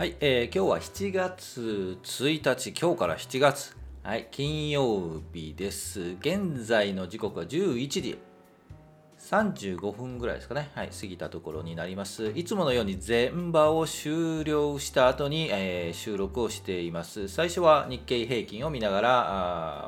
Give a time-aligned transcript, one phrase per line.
[0.00, 6.16] はい、えー今日は7月1日、今日から7月、はい、金曜日です。
[6.20, 8.18] 現在の時刻は11時
[9.18, 12.32] 35分ぐらいですかね、はい、過ぎたところになります。
[12.34, 17.28] いつものように全場を終了した後に、えー収録をしています。
[17.28, 19.10] 最初は日経平均を見ながら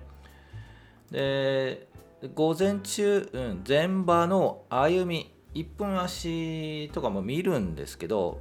[1.11, 1.87] で
[2.33, 8.39] 午前中、うん、前場の歩み1分足とかも見るんですけど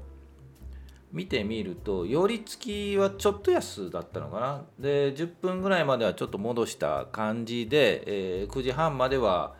[1.10, 4.64] 見てみると寄り付きはちょっと安だったのかな。
[4.78, 8.02] で10分ぐらいまではちょっと戻した感じで、
[8.40, 9.54] えー9時半までは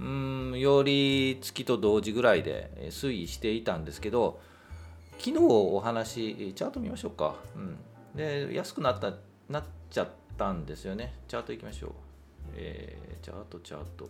[0.00, 4.40] うん寄り付きと同時ぐらいで推移していたんですけど
[5.18, 7.78] 昨日お話チャート見ましょうか、うん、
[8.14, 9.14] で安くなった
[9.48, 11.14] なっちゃったんですよね。
[11.28, 12.05] チャートいきましょう。
[12.56, 14.08] えーチャートチャート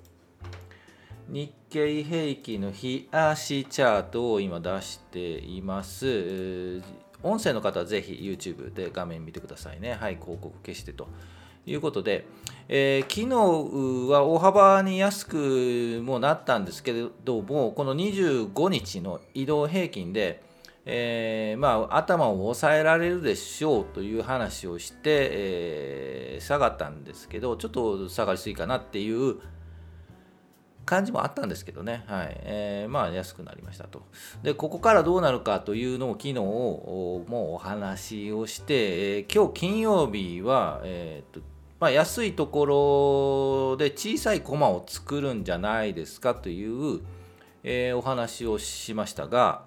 [1.28, 6.82] 日経平均の日足チャートを今出しています。
[7.22, 9.94] 音声の方はぜひ YouTube で画面見てくださいね。
[9.94, 11.08] はい、広告消してと
[11.66, 12.26] いうことで、
[12.68, 20.45] えー昨日は大幅に安くもなったんですけれども、この25日の移動平均で、
[20.88, 29.36] えーまあ、頭を抑えられるでしょうという話をして、えー下がったんですけどちょっと下がりすぎかなっていう
[30.84, 32.36] 感じもあったんですけどね、はい。
[32.42, 34.02] えーまあ安くなりましたと。
[34.44, 41.40] でここからどうなるかというのを昨日もうお話をして、えー今日金曜日は、えーと
[41.80, 47.00] まあ、安いところで小さいコマを作るんじゃないですかという、
[47.64, 49.64] えお話をしましたが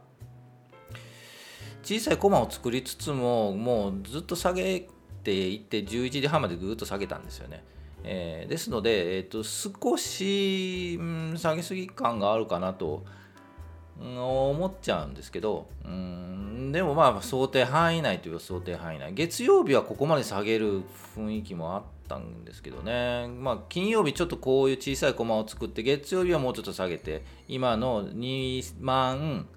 [1.84, 4.88] 小さいコマを作りつつももうずっと下げ
[5.24, 7.64] ていって11時半までぐっと下げたんですよね。
[8.04, 13.04] えーですので、えー、と少し、うん下げすぎ感があるかなと、
[14.02, 20.84] うん思っちゃうんですけど、うんでもまあ想定範囲内といえば想定範囲内月曜日はここまで下げる
[21.16, 29.48] 雰囲気もあったんですけどね、まあ、金曜日ちょっとこういう小さいコマを作って月曜日はもうちょっと下げて今の2万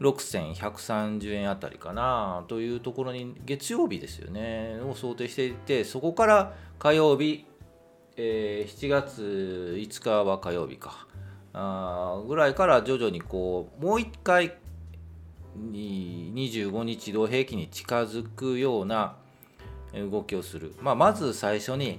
[0.00, 4.80] 6130円あたりかなというところに月曜日ですよね。
[4.82, 7.46] を想定していてそこから火曜日、
[8.16, 11.06] えー7月5日は火曜日か。
[11.52, 14.54] あぐらいから徐々にこうもう一回
[15.56, 19.16] に25日移動平均に近づくような
[19.92, 21.98] 動きをする、まあ、まず最初に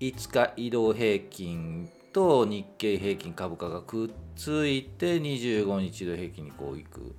[0.00, 7.14] 5日移動平均と日経平均株価がくっついて25日移動平均にこういく、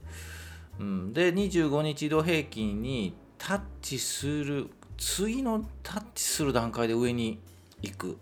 [0.80, 7.40] うん、で25日移動平均にタッチする次のタッチする段階で上に
[7.82, 8.18] 行く。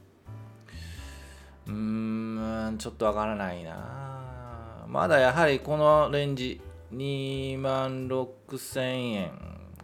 [1.68, 2.78] うーん。
[2.78, 4.86] ちょっとわからないな。
[4.88, 6.62] まだやはりこのレンジ
[6.94, 9.31] 2万6000円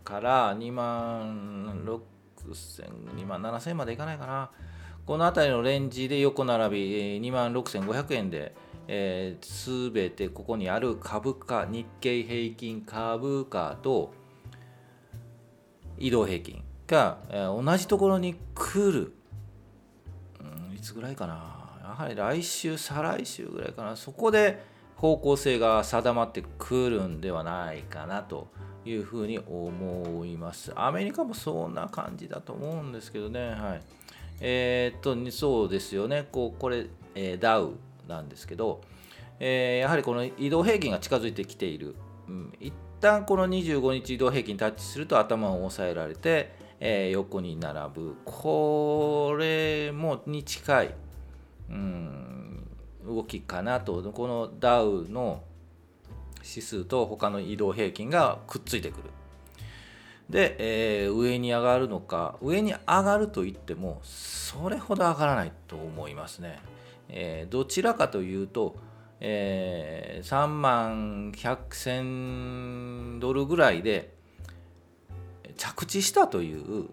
[0.04, 2.06] から2万6000
[3.18, 4.50] 2万7000円までいかないかな。
[5.06, 8.56] この辺りのレンジで横並び2万6500円で、
[8.88, 14.14] えー、全てここにある株価日経平均株価と
[15.98, 16.64] 移動平均。
[16.88, 19.14] が、えー同じところに来る、
[20.40, 21.64] うん、いつぐらいかな。
[21.84, 23.96] やはり来週再来週ぐらいかな。
[23.96, 24.62] そこで
[24.96, 28.48] 方向性が定まってくるんではないかなと
[28.86, 30.72] いうふうに思います。
[30.76, 33.50] アメリカもそんな感じだと思うんですけどね。
[33.50, 33.82] はい。
[34.42, 36.28] えーっとそうですよね。
[36.32, 37.74] こうこれ、えーダウ
[38.08, 38.82] なんですけど、
[39.40, 41.96] えーやはりこの移動平均が近づいてきている、
[42.28, 48.16] うん、一旦この25日移動平均タッチすると頭を押さえられて、えー横に並ぶ。
[48.26, 50.96] これもに近い、
[51.70, 52.68] うん、
[53.06, 54.04] 動きかなと。
[54.12, 55.44] このダウの
[56.48, 59.04] 指数と他の移動平均がくっついてくる。
[60.30, 60.56] で、
[61.04, 66.60] えー、上に上がるのか上に上がると言ってもそれほど上がらないと思いますね、
[67.10, 68.76] えー、どちらかというと、
[69.20, 74.14] えー、3万100千ドルぐらいで
[75.58, 76.90] 着地したという、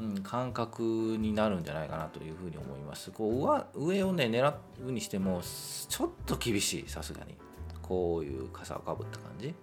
[0.00, 3.10] うん、感覚になるんじゃないかなというふうに思います。
[3.10, 4.52] こう上をね狙
[4.84, 5.40] うにしても
[5.88, 7.36] ちょっと厳しいさすがに。
[7.82, 9.54] こういう傘をかぶった感じ。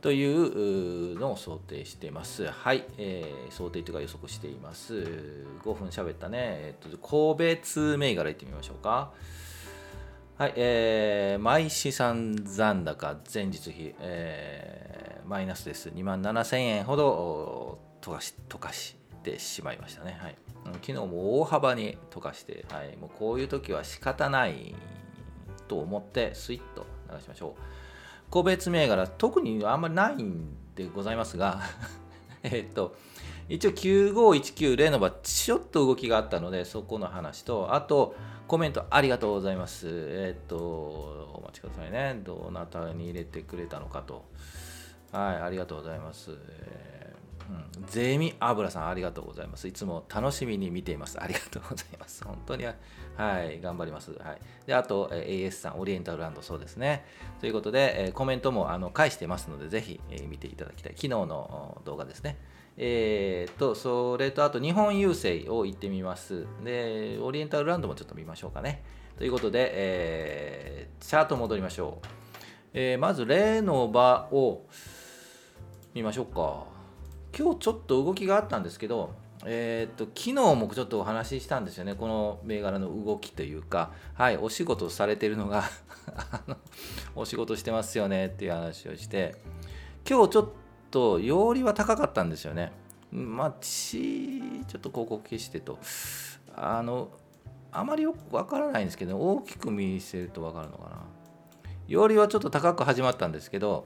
[0.00, 2.46] というのを想定しています。
[2.46, 4.94] はい、えー、想定というか予測しています。
[5.64, 6.38] 5分喋ったね。
[6.40, 9.12] えっ、と、個別銘柄いってみましょうか。
[10.38, 15.88] はい、えー、毎資産残高前日比、えー、マイナスです。
[15.88, 20.18] 2万7000円ほど溶かし溶かしてしまいましたね。
[20.20, 20.36] はい、
[20.74, 24.74] 昨日も大幅に溶かして、はい、もうこういう時は仕方ない
[25.68, 27.75] と思ってスイッと流しましょう。
[28.30, 31.60] 個別銘柄、特にあんまりないんでございますが
[32.42, 32.94] えっと、
[33.48, 38.14] 一応9519例の場、ちょっと動きがあったので、そこの話と、あと、
[38.46, 39.88] コメントありがとうございます。
[39.90, 42.20] えっと、お待ちくださいね。
[42.24, 44.24] どなたに入れてくれたのかと。
[45.10, 46.30] はい、ありがとうございます。
[46.50, 47.15] え
[47.48, 49.68] うん、ゼミ油さんありがとうございます。
[49.68, 51.20] いつも楽しみに見ています。
[51.20, 52.24] ありがとうございます。
[52.26, 52.74] 本当に、は
[53.42, 54.12] い、頑張ります。
[54.12, 57.04] はい、であと、えー、AS さん、オリエンタルランド、そうですね。
[57.40, 60.92] ということで、えー、コメントもあの返してますので、ぜひ、えー、見ていただきたい。
[60.92, 62.38] 昨日の動画ですね。
[62.78, 66.46] えー、と、それと、あと、日本郵政を行ってみます。
[66.62, 68.82] で、オリエンタルランドもちょっと見ましょうかね。
[69.16, 72.06] ということで、えー、チャート戻りましょう。
[72.74, 74.66] えー、まず、例の場を
[75.94, 76.75] 見ましょうか。
[77.38, 85.64] 今日ちょっと動きがあったんですけど、えー、っと昨日もちょっとお話ししたんですよね、この銘柄の動きというか、はい、お仕事されてるのが
[86.16, 86.56] あの
[87.14, 89.36] お仕事してますよねっていう話をして、
[90.08, 90.48] 今日ちょっ
[90.90, 92.72] と用利は高かったんですよね。
[93.12, 95.78] まあ、ちょっと広告消してと、
[96.54, 97.08] あの、
[97.70, 101.02] あまりよくわからないんですけど、大きく見せるとわかるのかな。
[101.86, 103.84] 用利はちょっと高く始まったんですけど、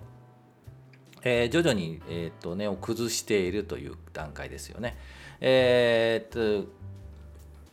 [1.23, 4.97] えー、徐々に、えーと、根を崩しているという段階ですよね。
[5.41, 6.71] えー、と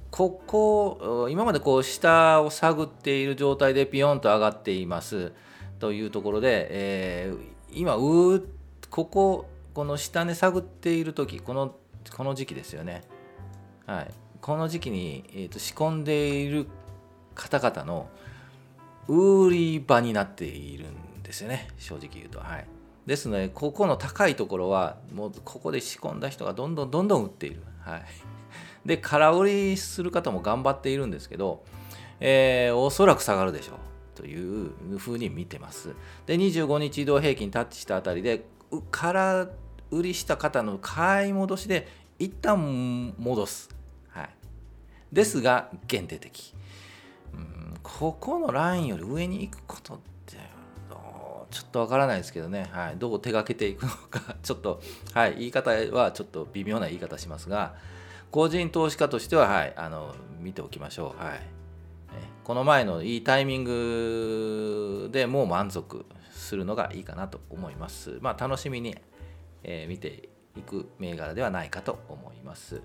[0.09, 5.33] ここ今までこう下を探っている状態でピヨンと上がっています
[5.79, 7.39] というところで、えー、
[7.73, 8.47] 今う
[8.89, 11.75] こここの下根探っている時この
[12.15, 13.03] この時期ですよね。
[13.85, 14.07] はい、
[14.41, 16.67] この時期に、えーと、仕込んでいる
[17.35, 18.09] 方々の
[19.07, 22.39] 売り場になっているんですよね正直言うと。
[22.39, 22.76] はい
[23.07, 27.63] ですのでここの高いところはもうここで仕込んだ人がどんどんどんどん売っている。
[27.79, 28.03] はい、
[28.85, 31.63] で空売りする方も頑張っているんですけど、
[32.19, 33.77] えー、おそらく下がるでしょう
[34.13, 35.95] というふうに見てます。
[36.25, 38.45] で25日移動平均タッチしたあたりで
[38.91, 39.47] 空
[39.89, 41.87] 売りした方の買い戻しで
[42.19, 43.69] 一旦戻す。
[44.09, 44.29] はい、
[45.13, 46.53] ですが限定的。
[47.33, 50.01] うんここのラインより上に行くこと
[51.51, 54.35] ちょっとわからないですけどね、はい、どう手がけていくのか。
[54.43, 54.81] ちょっと、
[55.13, 57.75] はい、言い方はちょっと微妙な言い方しますが。
[58.31, 61.41] 個人投資家としては、はい、あの見ておきましょう、はい、
[62.43, 68.19] この前のいいタイミングでもう満足するのがいいかなと思います。
[68.21, 68.95] まあ、楽しみに、
[69.63, 72.81] えー、見ていく銘柄ではないかと思います。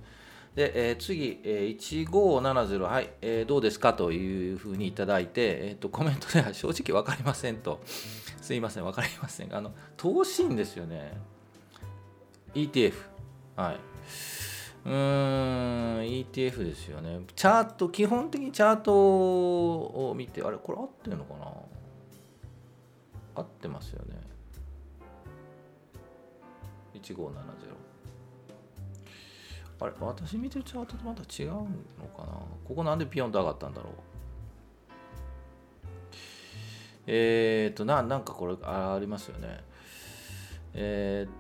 [0.55, 7.81] で、えー、次、えー、1570、はい、えー、どうですかというふうにいただいて、えーと、コメントでは正直分かりませんと、
[8.41, 9.57] すいません、分かりません。
[9.57, 11.19] あの、投資んですよね。
[12.55, 12.95] ETF。
[13.57, 13.77] はい。
[14.85, 17.21] うーん、ETF ですよね。
[17.35, 21.47] チャート、基本的にチャートを見て、あれ、これ合ってるのかな？
[23.35, 24.21] 合ってますよね。
[27.01, 27.72] 1570。
[29.83, 31.65] あれ私見てるチャートとまた違うの
[32.17, 32.27] かな？
[32.65, 33.93] ここなんでピヨンと上がったんだろう。
[37.07, 39.61] えっ、とななんかこれありますよね。
[40.75, 41.31] えっ、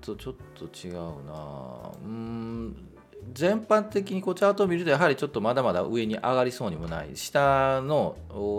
[0.00, 0.94] とちょっと違う
[1.24, 1.92] な。
[2.04, 2.88] うん
[3.32, 7.10] 全般的にこうチャートを見るとやはりちょっとまだまだ上に上がりそうにもない。
[7.14, 8.16] 下の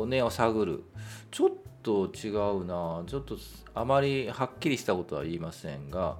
[0.07, 0.83] 根を探る。
[1.31, 1.49] ちょっ
[1.81, 3.03] と違うな。
[3.05, 3.37] ちょっと
[3.75, 6.17] あまりはっきりしたことは言いませんが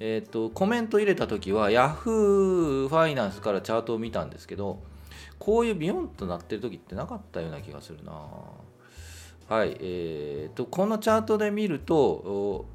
[0.00, 2.88] えーと、コメント入れた時は Yahoo!
[2.88, 4.80] ファイナンスからチャートを見たんですけど
[5.38, 8.12] こういうビヨンとなってる時ってなかったような気がするな。
[9.48, 12.66] はい、えーと、このチャートで見ると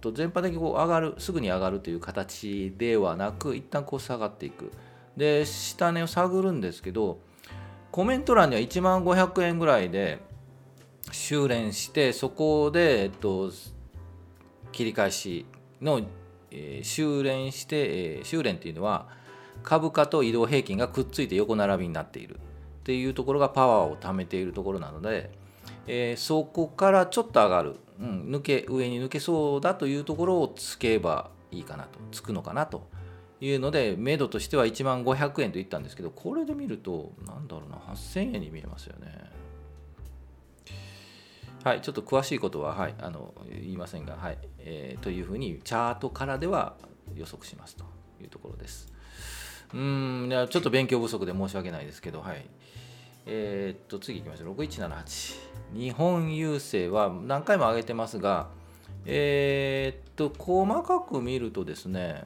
[0.00, 4.70] と全般的にこう上がるすぐに上がるという形ではなく一旦こう下がっていく。
[5.16, 7.18] で下値を探るんですけど
[7.90, 10.20] コメント欄には1万500円ぐらいで
[11.10, 13.50] 修練してそこで、えっと、
[14.72, 15.46] 切り返し
[15.80, 16.00] の、
[16.50, 17.76] えー、修練して、
[18.18, 19.08] えー、修練っていうのは
[19.62, 22.38] 株価と移動平均がくっついて横並びになっているっ
[22.84, 25.30] ていうところがパワーを貯めているところなので、
[25.86, 31.98] えー、そこからちょっと上がる、うん、抜け上に抜けそうだというところをつけばいいかなと。
[32.12, 32.88] つくのかなと
[33.40, 39.08] いうので目処としては1万500円と言ったんですけどこれで見るとなんだろうな8000円に見えますよね。
[41.68, 46.76] はいちょっと詳しいことは、はい、あの言いませんが、はいえー、というふうにチャートからでは
[47.14, 47.84] 予測しますと
[48.22, 48.90] いうところです。
[49.74, 52.46] うんちょっと勉強不足で申し訳ないですけどはい。
[53.26, 54.54] えー、っと次行きましょう。
[54.54, 55.34] 6178
[55.74, 58.48] 日本郵政は何回も上げてますが
[59.04, 62.24] えー、っと細かく見るとですね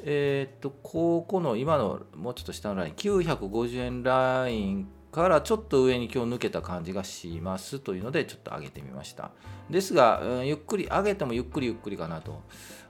[0.00, 9.30] えー、っと、ここの今のもうちょっと下のライン、950円ラインからちょっと上に今日抜けた感じがしますというので、ちょっと上げてみました。
[9.70, 12.42] ですが、うん、ゆっくり、上げてもゆっくりゆっくりかなと。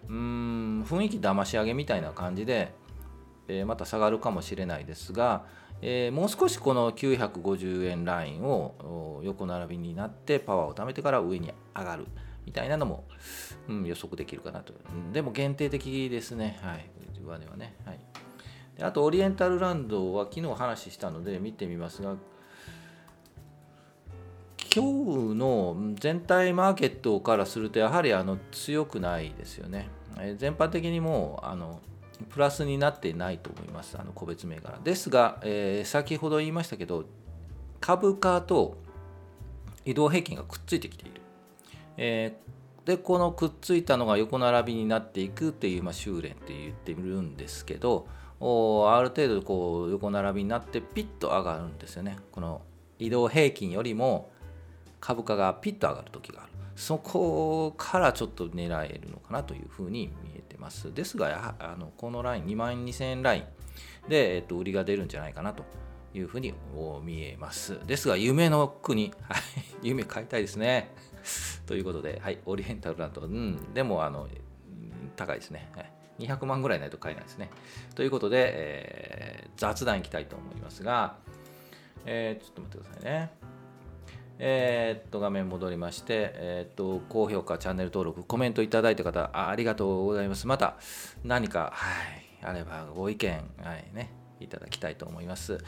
[0.08, 2.72] うん、雰囲気騙し上げみたいな感じで、
[3.48, 5.44] えー、また下がるかもしれないですが、
[5.82, 12.06] えー、もう少しこの950円ラインを横並びになってパワーを貯めてから上に上がる
[12.46, 13.04] みたいなのも、
[13.68, 14.72] うん、予測できるかなと。
[15.12, 16.58] でも限定的ですね。
[16.62, 16.90] はい。
[17.22, 17.74] 上値はね。
[17.84, 18.13] はい。
[18.80, 22.16] あと、オリエンタルランドは昨日話したので見てみますが、
[24.74, 29.88] 今日の全体マーケットからすると、やはりあの強くないですよね。
[30.18, 31.80] え全般的にもうあの
[32.30, 34.78] プラスになってないと思います、あの個別銘柄。
[34.82, 37.04] ですが、えー、先ほど言いましたけど、
[37.80, 38.78] 株価と
[39.84, 41.20] 移動平均がくっついてきている。
[41.96, 48.08] えー、でこのくっついたのが横並びになっていくっていう、まあ、修練って言ってるんですけど
[48.40, 52.16] ある程度こう横並びになってピッと上がるんですよね。
[52.32, 52.62] この
[52.98, 54.30] 移動平均よりも
[55.00, 56.52] 株価がピッと上がる時がある。
[56.76, 60.92] そこからちょっと狙えるのかなというふうに見えてます。
[60.92, 65.64] ですがあのこのライン2万2000円ラインで、えっと、売りが出るんじゃないかなと
[66.12, 66.52] いうふうに
[67.02, 67.78] 見えます。
[67.86, 69.12] ですが夢の国。
[69.82, 70.94] 夢買いたいですね。
[71.66, 74.28] ということで、はい、オリエンタルランド、うん、でも、あの、
[75.16, 75.70] 高いですね。
[76.18, 77.50] 200万ぐらいないと買えないですね。
[77.94, 81.16] ということで、えー、雑談いきたいと思いますが、
[82.06, 83.30] えー、ちょっと待ってくださいね。
[84.38, 90.46] えー、っと、画面戻りまして、えー、っと、高評価、チャンネル登録、コメントいただいた方あ、ありがとうございます。
[90.46, 90.76] また
[91.22, 91.92] 何か、は
[92.42, 95.58] い、あればご意見、はいね、いただきたいと思います。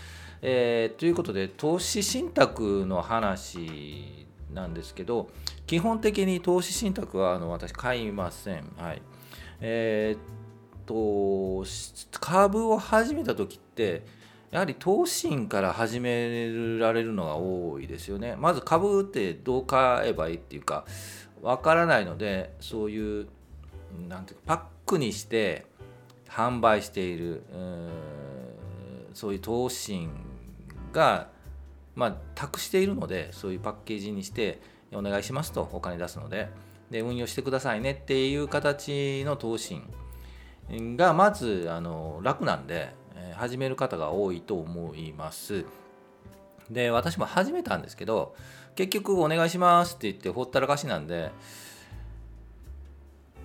[0.42, 5.30] えー、ということで、投資信託の話なんですけど
[5.66, 8.72] 基本的に投資信託はあの私買いません。
[8.76, 9.02] はい
[9.60, 10.20] えー、っ
[10.86, 11.64] と
[12.20, 14.04] 株を始めた時って
[14.50, 18.36] やはり投信から始められるのが多いですよね。
[18.36, 20.84] まず株ってどう買えばいいっていうか
[21.42, 23.26] わからないのでそういう
[24.08, 25.66] なんていうかパックにして
[26.28, 27.42] 販売している
[29.14, 30.10] そういう投信
[30.92, 31.28] が
[31.96, 34.60] まあ、託しているのでそういうパッケージにして
[34.92, 36.48] お願いしますとお金出すので
[36.90, 39.82] で運用してくださいねっていう形の投信
[40.70, 42.94] がまずあの楽なんで、
[43.34, 45.64] 始める方が多いと思います。
[46.70, 48.34] で私も始めたんですけど
[48.74, 51.30] 結局お願いしますって言ってほったらかしなんで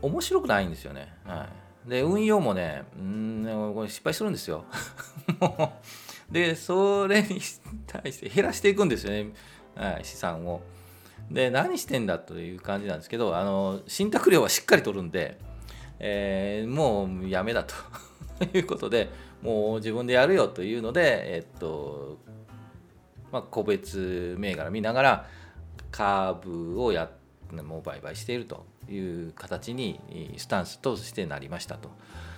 [0.01, 1.47] 面白くないんですよね、は
[1.85, 4.65] い、で運用もねうんこれ失敗するんですよ。
[6.31, 7.41] でそれに
[7.85, 9.31] 対して減らしていくんですよね、
[9.75, 10.61] はい、資産を。
[11.33, 15.37] で何してんだという感じなんですけどあの信託料はしっかり取るんで、
[15.99, 17.73] えー、もうやめだと。
[18.53, 19.09] いうことで
[19.41, 22.17] もう自分でやるよというので、えっと
[23.31, 25.27] まあ、個別銘柄見ながら
[25.91, 27.09] 株をや
[27.51, 29.99] もう売買しているという形に
[30.37, 31.89] スタンスとしてなりましたと。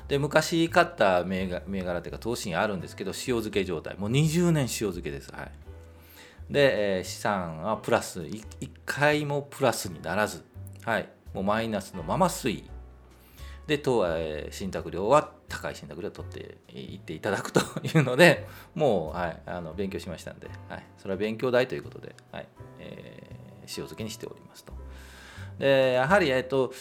[0.08, 3.96] で昔買った銘柄というか投資にあるんですけど塩漬け状態。
[3.98, 5.52] もう20年塩漬けです、はい、
[6.54, 8.22] で、え、資産はプラス。
[8.22, 8.44] 1,
[8.86, 10.46] 回もプラスにならず、
[10.84, 12.70] はい、もうマイナスのまま推移。
[13.66, 18.46] でと、え、信託料は高い信託料を取っていっていただくというので
[18.76, 22.48] もう、はい、あの勉強しましたんで、はい、それは勉強代ということで、はい。
[22.80, 24.74] えー、塩漬けにしておりますと。
[25.58, 26.72] でやはり、えっ、と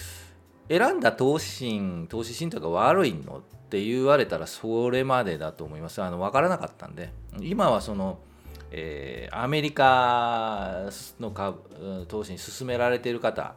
[0.68, 6.02] 選んだ投資信投資信託が悪いのって言われたらそれまでだと思います。
[6.02, 7.10] あの分からなかったんで。
[7.40, 8.18] 今はその、
[8.74, 10.88] えー、アメリカ
[11.20, 13.54] の株投資に進められている方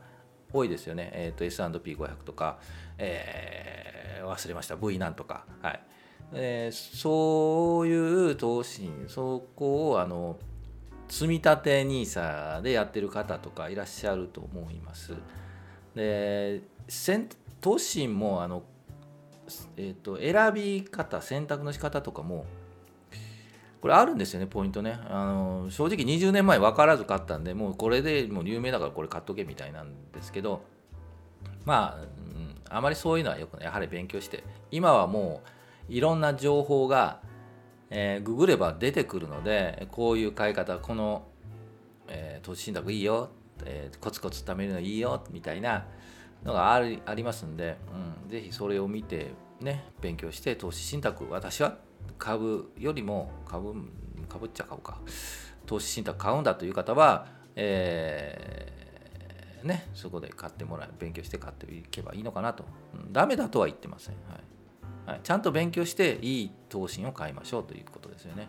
[0.52, 2.60] 多いですよね、えーと、S&P500 とか、
[2.98, 4.76] えー、忘れました。
[4.76, 5.82] V なんとか、はい。
[6.34, 10.38] えー、そういう投資そこをあの
[11.08, 15.14] 積み立て NISA でやってる方とかいらっしゃると思います。
[15.94, 16.62] で
[17.62, 18.64] 投資もあの、
[19.78, 22.46] えーと、選び方選択の仕方とかも
[23.86, 24.98] これあるんですよねポイントね。
[25.12, 30.64] あの正直20年前分からず買ったんでもうこれでもう有名だからこれ買っとけみたいなんですけど
[31.66, 34.44] まあ、うん、あまりそういうのはよくやはり勉強して。
[34.72, 35.44] 今はも
[35.88, 37.22] ういろんな情報が
[37.90, 41.28] えー、ググれば出てくるのでこういう買い方この、
[42.08, 43.30] えー、投資信託いいよ、
[43.64, 45.86] えー、コツコツ貯めるのいいよみたいな
[46.44, 47.78] のがありありますんで、
[48.24, 51.78] うん、ぜひそれを見てね勉強して投資信託私は
[52.18, 53.74] 株よりも株
[54.28, 55.00] 株っちゃ買うか。
[55.66, 64.40] 投資信託買うんだという方は、えー、ね、そこで買ってもらう勉強して買っていけばいいのかなと、うん、ダメだとは言ってません、は
[65.08, 65.10] い。
[65.10, 68.48] はい、ちゃんと勉強していい投資を買いましょうということですよね。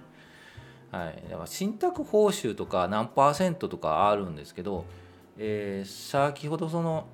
[0.91, 4.85] はい、だから信託報酬とか何パーセントとかあるんですけど、
[5.37, 7.07] えー、先ほどその、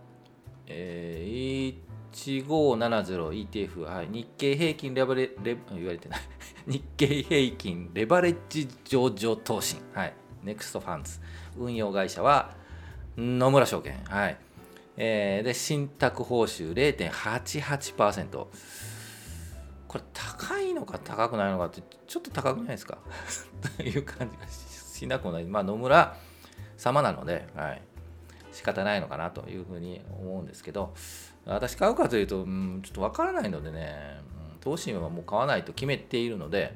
[0.66, 6.20] えー、1570ETF、はい、日経平均レバレレ言われてない。
[6.66, 11.20] 日経平均レバレッジ上場投信、はい、ネクストファンズ。
[11.56, 12.54] 運用会社は
[13.16, 14.36] 野村証券、はい。
[14.96, 18.46] えー、で信託報酬0.88%。
[19.88, 22.98] これ高いのか高くないのかってちょっと高くないですか？
[23.76, 25.44] という感じがしなくもない。
[25.44, 26.16] まあ野村
[26.76, 27.82] 様なので、はい、
[28.52, 30.94] 仕方ないのかなというふうに思うんですけど、
[31.46, 34.20] 私買うかというと、うん、ちょっとわからないのでね、
[34.54, 36.74] うん、投資はもう買わないと決めているので、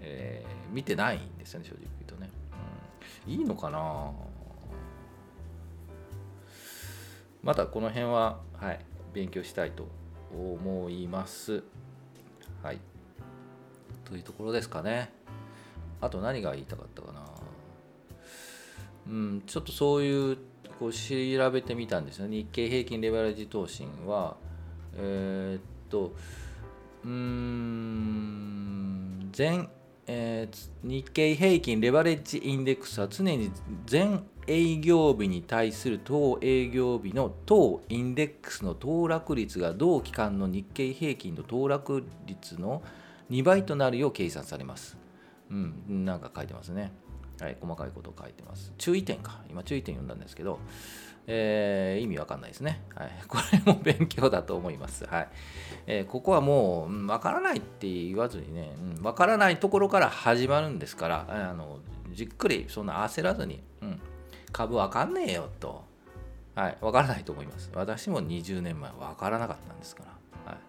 [0.00, 2.30] えー、見てないんですよね、正直言うとね。
[3.26, 4.10] うん、いいのかな？
[7.42, 8.80] またこの辺は、はい、
[9.12, 9.88] 勉強したいと
[10.32, 11.62] 思います。
[12.62, 12.78] はい。
[14.04, 15.12] というところですかね。
[16.00, 17.20] あと何が言いたかったかな。
[19.08, 20.38] うん、ちょっとそういう、
[20.82, 22.26] こう調べてみたんですよ。
[22.26, 24.36] 日経平均レバレッジ投信は、
[24.96, 26.12] えー、っと、
[27.04, 28.40] うん、
[29.30, 29.68] 全、
[30.08, 33.52] えー、日経平均レバレッジインデックスは常に
[33.86, 42.82] 全営業日に対する当営業日の当インデックスの騰落率が同期間の日経平均の騰落率の
[43.30, 44.96] 2倍となるよう計算されます。
[45.48, 46.90] うん、なんか書いてますね。
[47.42, 48.72] はい、細かいことを書いてます。
[48.78, 49.40] 注意点か。
[49.50, 50.60] 今注意点読んだんですけど、
[51.26, 52.82] えー、意味わかんないですね。
[52.94, 55.04] はい、 これも勉強だと思います。
[55.06, 55.28] はい
[55.88, 61.80] えー、ここはもう、わからないって言わずにね、わ、うん、からないところから始まるんですから、あの
[62.12, 64.00] じっくりそんな焦らずに、うん、
[64.52, 65.84] 株わかんねえよと。
[66.54, 67.72] はい、わからないと思います。
[67.74, 70.04] 私も20年前わからなかったんですか
[70.46, 70.52] ら。
[70.52, 70.60] はい、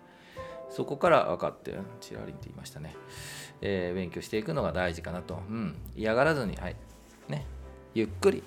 [0.72, 2.96] そこから分かって、チラリンって言いましたね。
[3.66, 5.36] えー、勉強していくのが大事かなと。
[5.50, 6.76] うん、嫌がらずに、はい、
[7.30, 7.46] ね、
[7.96, 8.44] ゆっくり、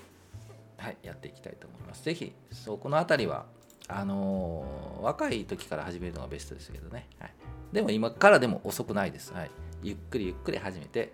[0.77, 2.03] はい、やっていきたいと思います。
[2.03, 3.47] ぜひ、そこのあたりは、
[3.87, 7.07] あのー、若い時から始めるのがベストですけどね。
[7.19, 7.33] はい、
[7.73, 9.33] でも今からでも遅くないです。
[9.33, 9.51] はい、
[9.81, 11.13] ゆっくりゆっくり始めて、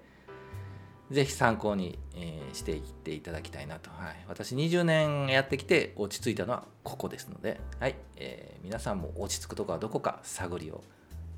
[1.10, 4.26] ぜひ参考に、えー、していっていただきたいなと、はい。
[4.28, 10.84] 私20年やってきて落ち着いたのはここですので、はいえー、皆さんも落ち着くとこはどこか探りを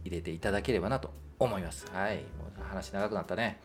[0.03, 1.85] 入れていただければなと思います。
[1.91, 2.21] はい、も
[2.59, 3.59] う話長くなったね。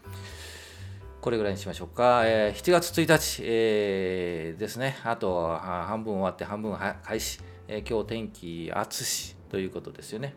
[1.20, 2.22] これぐらいにしましょうか。
[2.24, 4.96] えー、7月1日、えー、ですね。
[5.04, 7.40] あと半分終わって半分開始。
[7.68, 10.34] えー、今日天気暑しということですよね。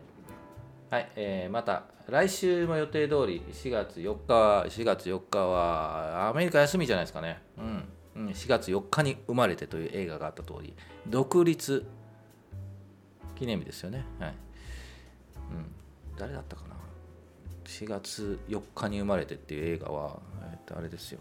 [0.90, 7.42] はい、えー、また来週も予定通り4月4日は4月4日はアメリカ休みじゃないですかね、
[8.14, 10.74] うん、4月4日に生まれてという映画があった通り
[11.08, 11.84] 独立
[13.34, 14.34] 記念日ですよねはい、
[15.50, 16.73] うん、誰だったかな？
[17.64, 20.20] 4月4日に生まれてっていう映画は、
[20.52, 21.20] えっと、あれですよ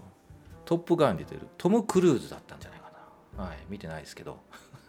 [0.65, 2.91] トップガンに出てるトム・クルーズだったんじゃないか
[3.37, 4.39] なはい見てないですけど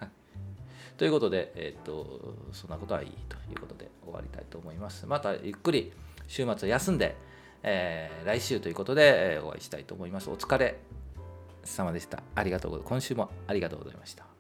[0.97, 5.07] ということで、えっ、と、そんなことはいいということで終わりたいと思います。
[5.07, 5.93] またゆっくり
[6.29, 7.17] 週末休んで、
[7.65, 10.31] えー、来週ということで、えー、お会いしたいと思います。
[10.31, 10.79] お疲れ
[11.65, 12.23] 様でした。
[12.37, 12.81] ありがとう。
[12.85, 14.34] 今週もありがとうございました。